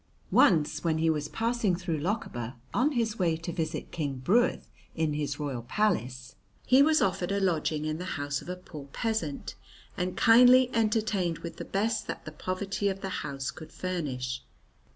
[0.31, 4.63] Once when he was passing through Lochaber on his way to visit King Bruidh
[4.95, 6.33] in his royal palace,
[6.65, 9.53] he was offered a lodging in the house of a poor peasant
[9.95, 14.41] and kindly entertained with the best that the poverty of the house could furnish.